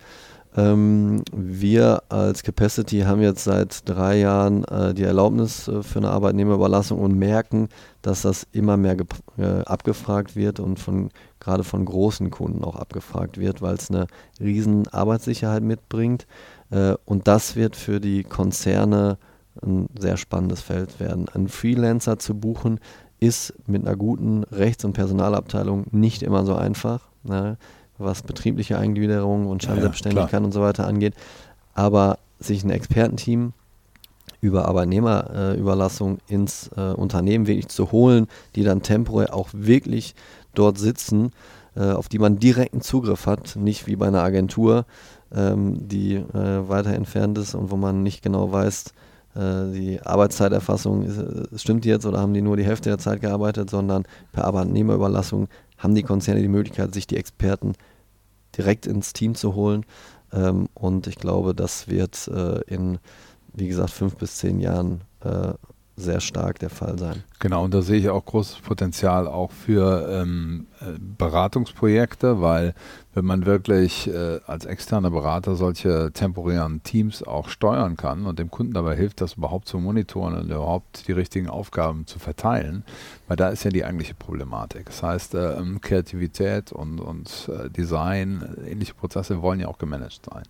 [0.58, 6.10] Ähm, wir als Capacity haben jetzt seit drei Jahren äh, die Erlaubnis äh, für eine
[6.10, 7.70] Arbeitnehmerüberlassung und merken,
[8.02, 8.98] dass das immer mehr
[9.38, 11.10] äh, abgefragt wird und von
[11.42, 14.08] gerade von großen Kunden auch abgefragt wird, weil es eine
[14.40, 16.26] riesen Arbeitssicherheit mitbringt.
[16.70, 19.18] Äh, und das wird für die Konzerne
[19.62, 21.28] ein sehr spannendes Feld werden.
[21.34, 22.80] Ein Freelancer zu buchen
[23.20, 27.10] ist mit einer guten Rechts- und Personalabteilung nicht immer so einfach.
[27.24, 27.58] Ne?
[28.02, 31.14] was betriebliche Eingliederung und Scheinselbstständigkeit ja, und so weiter angeht.
[31.74, 33.54] Aber sich ein Expertenteam
[34.42, 40.16] über Arbeitnehmerüberlassung äh, ins äh, Unternehmen wirklich zu holen, die dann temporär auch wirklich
[40.54, 41.32] dort sitzen,
[41.76, 44.86] äh, auf die man direkten Zugriff hat, nicht wie bei einer Agentur,
[45.34, 48.86] ähm, die äh, weiter entfernt ist und wo man nicht genau weiß,
[49.36, 53.22] äh, die Arbeitszeiterfassung, ist, äh, stimmt jetzt oder haben die nur die Hälfte der Zeit
[53.22, 57.74] gearbeitet, sondern per Arbeitnehmerüberlassung haben die Konzerne die Möglichkeit, sich die Experten
[58.58, 59.86] direkt ins Team zu holen.
[60.34, 63.00] Ähm, und ich glaube, das wird äh, in,
[63.54, 65.54] wie gesagt, fünf bis zehn Jahren äh,
[66.02, 67.24] sehr stark der Fall sein.
[67.40, 72.74] Genau, und da sehe ich auch großes Potenzial auch für ähm, äh, Beratungsprojekte, weil
[73.14, 78.52] wenn man wirklich äh, als externer Berater solche temporären Teams auch steuern kann und dem
[78.52, 82.84] Kunden dabei hilft, das überhaupt zu monitoren und überhaupt die richtigen Aufgaben zu verteilen,
[83.28, 84.86] weil da ist ja die eigentliche Problematik.
[84.86, 90.28] Das heißt, äh, ähm, Kreativität und, und äh, Design, ähnliche Prozesse wollen ja auch gemanagt
[90.32, 90.44] sein.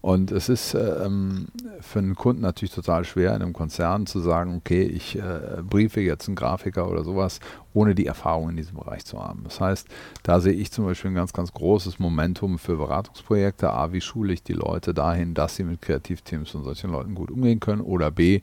[0.00, 1.48] Und es ist äh, ähm,
[1.80, 6.00] für einen Kunden natürlich total schwer, in einem Konzern zu sagen, okay, ich äh, briefe
[6.00, 7.40] jetzt einen Grafiker oder sowas,
[7.74, 9.42] ohne die Erfahrung in diesem Bereich zu haben.
[9.42, 9.88] Das heißt,
[10.22, 13.72] da sehe ich zum Beispiel ein ganz, ganz großes Momentum für Beratungsprojekte.
[13.72, 17.32] A, wie schule ich die Leute dahin, dass sie mit Kreativteams und solchen Leuten gut
[17.32, 17.80] umgehen können?
[17.80, 18.40] Oder B,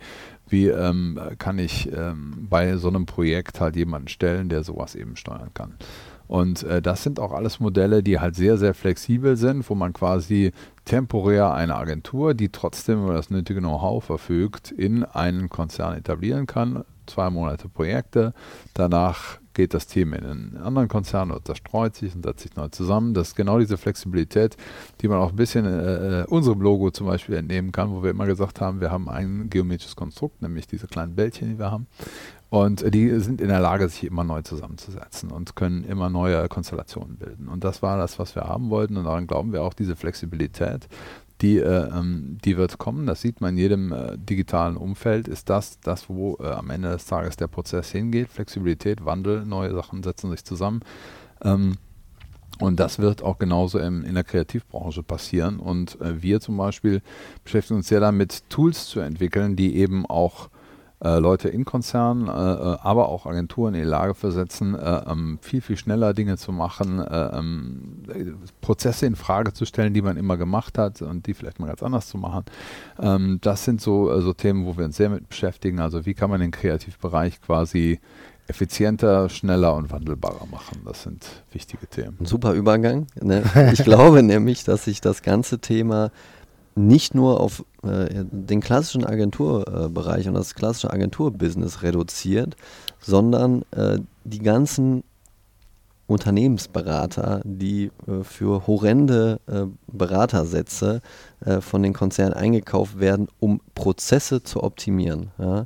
[0.47, 5.15] wie ähm, kann ich ähm, bei so einem Projekt halt jemanden stellen, der sowas eben
[5.15, 5.75] steuern kann?
[6.27, 9.93] Und äh, das sind auch alles Modelle, die halt sehr, sehr flexibel sind, wo man
[9.93, 10.51] quasi
[10.85, 16.83] temporär eine Agentur, die trotzdem über das nötige Know-how verfügt, in einen Konzern etablieren kann.
[17.07, 18.33] Zwei Monate Projekte,
[18.73, 22.67] danach geht das Team in einen anderen Konzern oder zerstreut sich und setzt sich neu
[22.67, 23.15] zusammen.
[23.15, 24.55] Das ist genau diese Flexibilität,
[25.01, 28.11] die man auch ein bisschen äh, äh, unserem Logo zum Beispiel entnehmen kann, wo wir
[28.11, 31.87] immer gesagt haben, wir haben ein geometrisches Konstrukt, nämlich diese kleinen Bällchen, die wir haben.
[32.55, 37.17] Und die sind in der Lage, sich immer neu zusammenzusetzen und können immer neue Konstellationen
[37.17, 37.49] bilden.
[37.49, 38.95] Und das war das, was wir haben wollten.
[38.95, 40.87] Und daran glauben wir auch, diese Flexibilität,
[41.41, 43.07] die, äh, ähm, die wird kommen.
[43.07, 45.27] Das sieht man in jedem äh, digitalen Umfeld.
[45.27, 48.29] Ist das das, wo äh, am Ende des Tages der Prozess hingeht?
[48.29, 50.79] Flexibilität, Wandel, neue Sachen setzen sich zusammen.
[51.43, 51.75] Ähm,
[52.59, 55.59] und das wird auch genauso im, in der Kreativbranche passieren.
[55.59, 57.01] Und wir zum Beispiel
[57.43, 60.49] beschäftigen uns sehr damit, Tools zu entwickeln, die eben auch
[61.03, 65.39] äh, Leute in Konzernen, äh, äh, aber auch Agenturen in die Lage versetzen, äh, ähm,
[65.41, 68.03] viel, viel schneller Dinge zu machen, äh, ähm,
[68.61, 71.83] Prozesse in Frage zu stellen, die man immer gemacht hat und die vielleicht mal ganz
[71.83, 72.45] anders zu machen.
[72.99, 75.79] Ähm, das sind so, so Themen, wo wir uns sehr mit beschäftigen.
[75.79, 77.99] Also wie kann man den Kreativbereich quasi
[78.47, 80.81] effizienter, schneller und wandelbarer machen.
[80.85, 82.17] Das sind wichtige Themen.
[82.19, 83.07] Ein super Übergang.
[83.19, 83.43] Ne?
[83.73, 86.11] Ich glaube nämlich, dass sich das ganze Thema
[86.75, 92.55] nicht nur auf äh, den klassischen Agenturbereich und das klassische Agenturbusiness reduziert,
[92.99, 95.03] sondern äh, die ganzen
[96.07, 101.01] Unternehmensberater, die äh, für horrende äh, Beratersätze
[101.43, 105.31] äh, von den Konzernen eingekauft werden, um Prozesse zu optimieren.
[105.39, 105.65] Ja?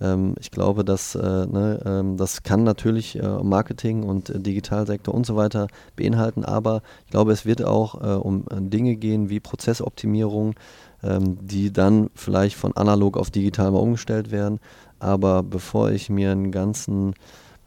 [0.00, 5.14] Ähm, ich glaube, dass, äh, ne, ähm, das kann natürlich äh, Marketing und äh, Digitalsektor
[5.14, 10.54] und so weiter beinhalten, aber ich glaube, es wird auch um Dinge gehen wie Prozessoptimierung,
[11.02, 14.60] ähm, die dann vielleicht von analog auf digital mal umgestellt werden.
[14.98, 17.14] Aber bevor ich mir einen ganzen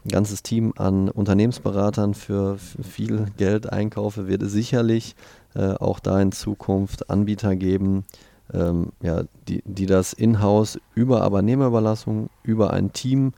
[0.04, 5.16] ein ganzes Team an Unternehmensberatern für, viel Geld einkaufe, wird es sicherlich
[5.54, 8.04] äh, auch da in Zukunft Anbieter geben,
[8.52, 13.32] ähm, ja, die, die das in-house über Arbeitnehmerüberlassung, über ein Team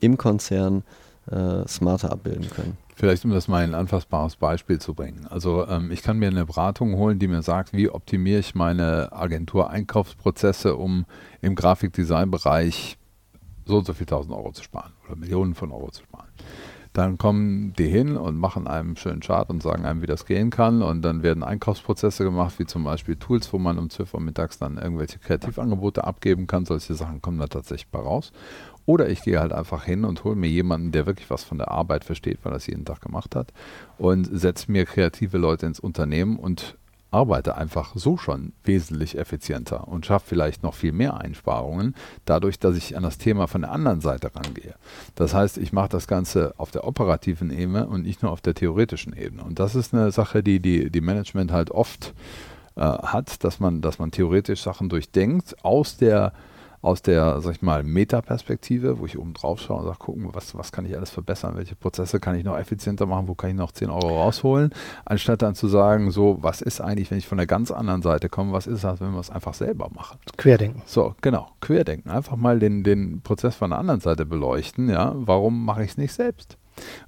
[0.00, 0.82] im Konzern
[1.30, 2.76] äh, smarter abbilden können.
[2.94, 5.26] Vielleicht, um das mal ein anfassbares Beispiel zu bringen.
[5.28, 9.12] Also ähm, ich kann mir eine Beratung holen, die mir sagt, wie optimiere ich meine
[9.12, 11.04] Agentur-Einkaufsprozesse, um
[11.42, 12.96] im Grafikdesign-Bereich
[13.66, 16.25] so und so viel tausend Euro zu sparen oder Millionen von Euro zu sparen.
[16.96, 20.24] Dann kommen die hin und machen einem einen schönen Chart und sagen einem, wie das
[20.24, 20.80] gehen kann.
[20.80, 24.58] Und dann werden Einkaufsprozesse gemacht, wie zum Beispiel Tools, wo man um 12 Uhr mittags
[24.58, 26.64] dann irgendwelche Kreativangebote abgeben kann.
[26.64, 28.32] Solche Sachen kommen da tatsächlich bei raus.
[28.86, 31.70] Oder ich gehe halt einfach hin und hole mir jemanden, der wirklich was von der
[31.70, 33.52] Arbeit versteht, weil er es jeden Tag gemacht hat,
[33.98, 36.78] und setze mir kreative Leute ins Unternehmen und
[37.16, 41.94] arbeite einfach so schon wesentlich effizienter und schaffe vielleicht noch viel mehr Einsparungen,
[42.26, 44.74] dadurch, dass ich an das Thema von der anderen Seite rangehe.
[45.14, 48.54] Das heißt, ich mache das Ganze auf der operativen Ebene und nicht nur auf der
[48.54, 49.44] theoretischen Ebene.
[49.44, 52.12] Und das ist eine Sache, die die, die Management halt oft
[52.76, 56.34] äh, hat, dass man, dass man theoretisch Sachen durchdenkt aus der
[56.82, 60.54] aus der, sag ich mal, Metaperspektive, wo ich oben drauf schaue und sage, gucken, was,
[60.56, 63.56] was kann ich alles verbessern, welche Prozesse kann ich noch effizienter machen, wo kann ich
[63.56, 64.70] noch 10 Euro rausholen,
[65.04, 68.28] anstatt dann zu sagen, so, was ist eigentlich, wenn ich von der ganz anderen Seite
[68.28, 70.18] komme, was ist das, wenn wir es einfach selber machen?
[70.36, 70.82] Querdenken.
[70.86, 72.10] So, genau, querdenken.
[72.10, 75.96] Einfach mal den, den Prozess von der anderen Seite beleuchten, ja, warum mache ich es
[75.96, 76.58] nicht selbst?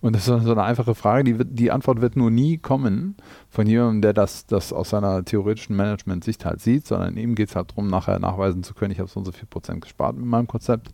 [0.00, 3.16] Und das ist so eine einfache Frage, die, wird, die Antwort wird nur nie kommen
[3.48, 7.56] von jemandem, der das, das aus seiner theoretischen Management-Sicht halt sieht, sondern ihm geht es
[7.56, 10.26] halt darum, nachher nachweisen zu können, ich habe so und so viel Prozent gespart mit
[10.26, 10.90] meinem Konzept.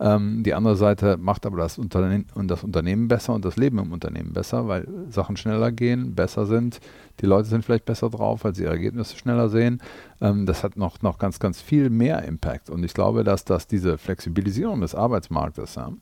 [0.00, 3.78] Ähm, die andere Seite macht aber das Unternehmen, und das Unternehmen besser und das Leben
[3.78, 6.80] im Unternehmen besser, weil Sachen schneller gehen, besser sind,
[7.20, 9.80] die Leute sind vielleicht besser drauf, weil sie ihre Ergebnisse schneller sehen.
[10.20, 12.70] Ähm, das hat noch, noch ganz, ganz viel mehr Impact.
[12.70, 15.92] Und ich glaube, dass, dass diese Flexibilisierung des Arbeitsmarktes, ja,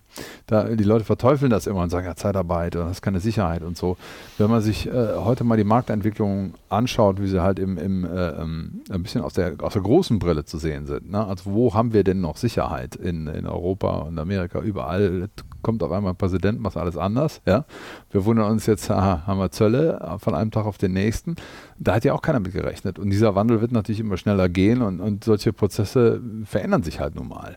[0.46, 3.62] da, die Leute verteufeln das immer und sagen, ja, Zeitarbeit und das ist keine Sicherheit
[3.62, 3.96] und so.
[4.38, 8.28] Wenn man sich äh, heute mal die Marktentwicklung anschaut, wie sie halt im, im, äh,
[8.30, 11.10] ähm, ein bisschen aus der, aus der großen Brille zu sehen sind.
[11.10, 11.26] Ne?
[11.26, 14.60] Also wo haben wir denn noch Sicherheit in, in Europa und Amerika?
[14.60, 15.28] Überall
[15.66, 17.42] kommt auf einmal ein Präsident, macht alles anders.
[17.44, 17.64] Ja?
[18.12, 21.34] Wir wundern uns jetzt, aha, haben wir Zölle von einem Tag auf den nächsten.
[21.76, 23.00] Da hat ja auch keiner mit gerechnet.
[23.00, 27.16] Und dieser Wandel wird natürlich immer schneller gehen und, und solche Prozesse verändern sich halt
[27.16, 27.56] nun mal.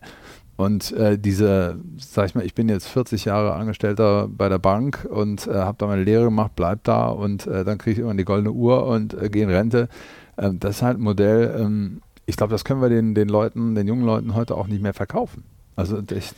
[0.56, 5.06] Und äh, diese, sag ich mal, ich bin jetzt 40 Jahre Angestellter bei der Bank
[5.08, 8.14] und äh, habe da meine Lehre gemacht, bleib da und äh, dann kriege ich immer
[8.14, 9.88] die goldene Uhr und äh, gehe in Rente.
[10.36, 13.76] Ähm, das ist halt ein Modell, ähm, ich glaube, das können wir den, den Leuten,
[13.76, 15.44] den jungen Leuten heute auch nicht mehr verkaufen.
[15.76, 16.34] Also das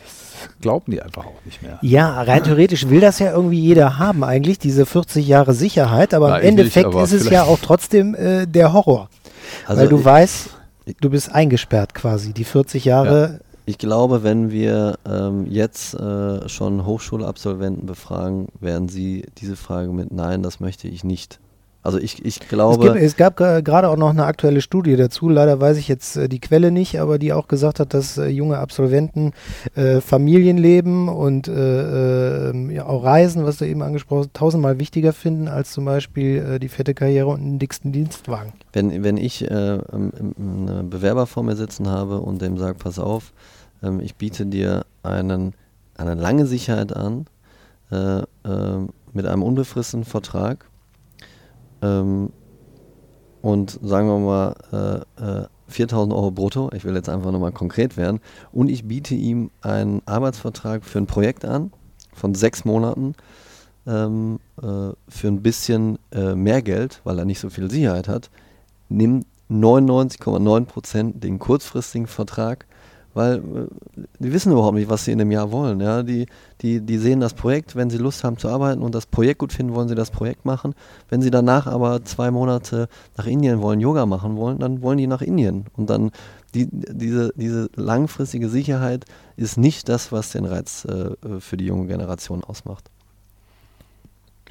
[0.61, 1.79] glauben die einfach auch nicht mehr.
[1.83, 6.29] Ja, rein theoretisch will das ja irgendwie jeder haben eigentlich, diese 40 Jahre Sicherheit, aber
[6.29, 9.09] Na, im Endeffekt nicht, aber ist es ja auch trotzdem äh, der Horror.
[9.67, 10.51] Also weil du ich, weißt,
[11.01, 13.23] du bist eingesperrt quasi, die 40 Jahre.
[13.23, 13.39] Ja.
[13.65, 20.13] Ich glaube, wenn wir ähm, jetzt äh, schon Hochschulabsolventen befragen, werden sie diese Frage mit
[20.13, 21.39] Nein, das möchte ich nicht
[21.85, 22.87] also ich, ich glaube.
[22.87, 25.29] Es, gibt, es gab gerade auch noch eine aktuelle Studie dazu.
[25.29, 28.29] Leider weiß ich jetzt äh, die Quelle nicht, aber die auch gesagt hat, dass äh,
[28.29, 29.33] junge Absolventen
[29.75, 35.13] äh, Familienleben und äh, ähm, ja, auch Reisen, was du eben angesprochen hast, tausendmal wichtiger
[35.13, 38.53] finden als zum Beispiel äh, die fette Karriere und einen dicksten Dienstwagen.
[38.73, 43.33] Wenn, wenn ich äh, einen Bewerber vor mir sitzen habe und dem sage, pass auf,
[43.83, 45.55] ähm, ich biete dir einen,
[45.97, 47.27] eine lange Sicherheit an
[49.13, 50.65] mit einem unbefristeten Vertrag
[51.83, 52.31] ähm,
[53.43, 57.97] und sagen wir mal äh, äh, 4000 Euro brutto, ich will jetzt einfach nochmal konkret
[57.97, 58.21] werden,
[58.53, 61.73] und ich biete ihm einen Arbeitsvertrag für ein Projekt an
[62.15, 63.15] von sechs Monaten
[63.87, 68.31] ähm, äh, für ein bisschen äh, mehr Geld, weil er nicht so viel Sicherheit hat,
[68.89, 72.67] nimmt 99,9% den kurzfristigen Vertrag
[73.15, 75.81] weil äh, die wissen überhaupt nicht, was sie in dem Jahr wollen.
[75.81, 76.03] Ja?
[76.03, 76.27] Die,
[76.61, 79.53] die, die sehen das Projekt, wenn sie Lust haben zu arbeiten und das Projekt gut
[79.53, 80.75] finden, wollen sie das Projekt machen.
[81.09, 85.07] Wenn sie danach aber zwei Monate nach Indien wollen, Yoga machen wollen, dann wollen die
[85.07, 85.67] nach Indien.
[85.77, 86.11] Und dann
[86.55, 89.05] die, diese, diese langfristige Sicherheit
[89.37, 92.91] ist nicht das, was den Reiz äh, für die junge Generation ausmacht.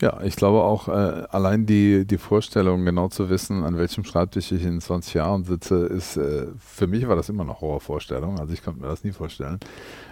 [0.01, 4.51] Ja, ich glaube auch, äh, allein die, die Vorstellung, genau zu wissen, an welchem Schreibtisch
[4.51, 8.39] ich in 20 Jahren sitze, ist, äh, für mich war das immer noch Horrorvorstellung.
[8.39, 9.59] Also ich konnte mir das nie vorstellen.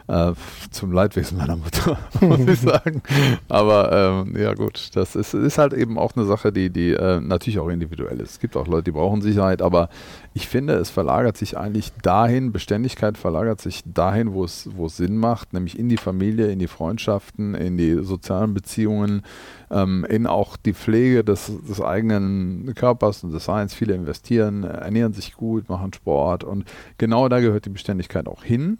[0.10, 0.34] Äh,
[0.72, 3.04] zum Leidwesen meiner Mutter, muss ich sagen.
[3.48, 7.20] Aber ähm, ja gut, das ist, ist halt eben auch eine Sache, die, die äh,
[7.20, 8.32] natürlich auch individuell ist.
[8.32, 9.90] Es gibt auch Leute, die brauchen Sicherheit, aber
[10.34, 14.98] ich finde, es verlagert sich eigentlich dahin, Beständigkeit verlagert sich dahin, wo es, wo es
[14.98, 19.22] Sinn macht, nämlich in die Familie, in die Freundschaften, in die sozialen Beziehungen,
[19.70, 23.76] ähm, in auch die Pflege des, des eigenen Körpers und des Seins.
[23.76, 26.66] Viele investieren, ernähren sich gut, machen Sport und
[26.98, 28.80] genau da gehört die Beständigkeit auch hin.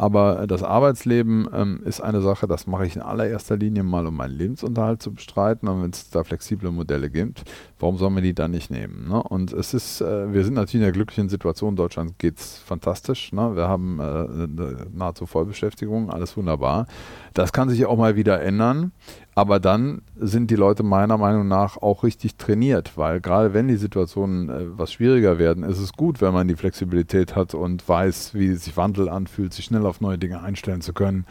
[0.00, 4.14] Aber das Arbeitsleben ähm, ist eine Sache, das mache ich in allererster Linie mal, um
[4.14, 5.66] meinen Lebensunterhalt zu bestreiten.
[5.66, 7.42] Und wenn es da flexible Modelle gibt,
[7.78, 9.08] warum sollen wir die dann nicht nehmen?
[9.08, 9.22] Ne?
[9.22, 13.32] Und es ist, äh, wir sind natürlich in der glücklichen Situation, Deutschland geht es fantastisch.
[13.32, 13.56] Ne?
[13.56, 16.86] Wir haben äh, nahezu Vollbeschäftigung, alles wunderbar.
[17.34, 18.92] Das kann sich auch mal wieder ändern.
[19.38, 23.76] Aber dann sind die Leute meiner Meinung nach auch richtig trainiert, weil gerade wenn die
[23.76, 28.34] Situationen äh, was schwieriger werden, ist es gut, wenn man die Flexibilität hat und weiß,
[28.34, 31.24] wie sich Wandel anfühlt, sich schnell auf neue Dinge einstellen zu können.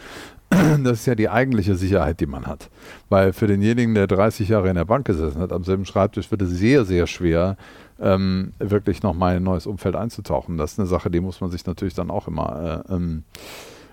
[0.83, 2.69] Das ist ja die eigentliche Sicherheit, die man hat.
[3.09, 6.41] Weil für denjenigen, der 30 Jahre in der Bank gesessen hat, am selben Schreibtisch, wird
[6.41, 7.57] es sehr, sehr schwer,
[7.99, 10.57] ähm, wirklich nochmal in ein neues Umfeld einzutauchen.
[10.57, 13.23] Das ist eine Sache, die muss man sich natürlich dann auch immer äh, ähm,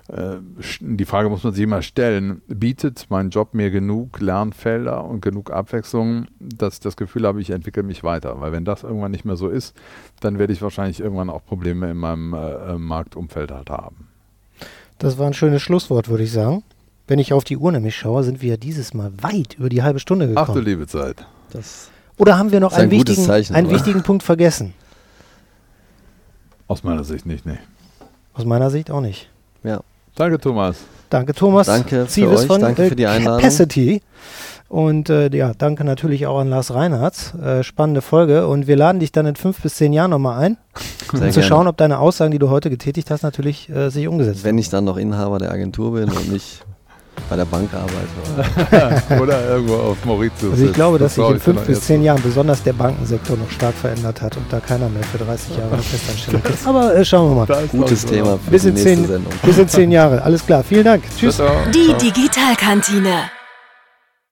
[0.09, 0.37] äh,
[0.81, 5.51] die Frage muss man sich immer stellen, bietet mein Job mir genug Lernfelder und genug
[5.51, 8.41] Abwechslung, dass ich das Gefühl habe, ich entwickle mich weiter.
[8.41, 9.75] Weil wenn das irgendwann nicht mehr so ist,
[10.21, 14.09] dann werde ich wahrscheinlich irgendwann auch Probleme in meinem äh, Marktumfeld halt haben.
[14.99, 16.63] Das war ein schönes Schlusswort, würde ich sagen.
[17.07, 20.01] Wenn ich auf die Uhr nämlich schaue, sind wir dieses Mal weit über die halbe
[20.01, 20.47] Stunde gekommen.
[20.49, 21.27] Ach du liebe Zeit.
[21.51, 24.73] Das oder haben wir noch einen, ein wichtigen, Zeichen, einen wichtigen Punkt vergessen?
[26.69, 27.59] Aus meiner Sicht nicht, nee.
[28.33, 29.29] Aus meiner Sicht auch nicht.
[29.63, 29.81] Ja.
[30.15, 30.79] Danke, Thomas.
[31.11, 31.67] Danke, Thomas.
[31.67, 32.47] Danke für euch.
[32.47, 33.41] Von, danke für die Einladung.
[33.41, 34.01] Capacity.
[34.69, 37.35] Und äh, ja, danke natürlich auch an Lars Reinhardt.
[37.41, 38.49] Äh, spannende Folge.
[38.49, 40.57] Und wir laden dich dann in fünf bis zehn Jahren nochmal ein,
[41.13, 41.43] Sehr um zu gerne.
[41.43, 44.71] schauen, ob deine Aussagen, die du heute getätigt hast, natürlich äh, sich umgesetzt Wenn ich
[44.71, 46.65] dann noch Inhaber der Agentur bin und nicht
[47.31, 49.23] bei der Bank arbeite.
[49.23, 50.43] Oder irgendwo auf Mauritius.
[50.51, 50.75] Also ich sitzt.
[50.75, 52.03] glaube, dass sich in fünf bis zehn.
[52.03, 55.75] Jahren besonders der Bankensektor noch stark verändert hat und da keiner mehr für 30 Jahre
[55.75, 56.67] eine Festanstellung ist.
[56.67, 57.67] Aber äh, schauen wir mal.
[57.69, 58.05] Gutes.
[58.05, 59.33] Thema für Bis die in, nächste zehn, Sendung.
[59.45, 60.23] bis in zehn Jahre.
[60.23, 60.65] Alles klar.
[60.65, 61.05] Vielen Dank.
[61.17, 61.41] Tschüss.
[61.73, 61.95] Die.
[62.05, 63.31] Digitalkantine.